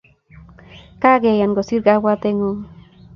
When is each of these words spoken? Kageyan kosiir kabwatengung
Kageyan 1.01 1.53
kosiir 1.55 1.81
kabwatengung 1.85 2.59